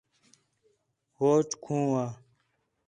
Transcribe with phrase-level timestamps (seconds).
[1.17, 2.05] ہوچ کھوں وا